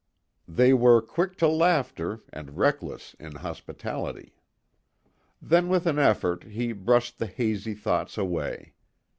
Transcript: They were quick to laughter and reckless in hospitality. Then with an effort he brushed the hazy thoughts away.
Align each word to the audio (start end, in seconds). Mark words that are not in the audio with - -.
They 0.47 0.73
were 0.73 0.99
quick 0.99 1.35
to 1.37 1.47
laughter 1.47 2.21
and 2.33 2.57
reckless 2.57 3.13
in 3.19 3.35
hospitality. 3.35 4.33
Then 5.39 5.69
with 5.69 5.85
an 5.85 5.99
effort 5.99 6.45
he 6.45 6.71
brushed 6.71 7.19
the 7.19 7.27
hazy 7.27 7.75
thoughts 7.75 8.17
away. 8.17 8.73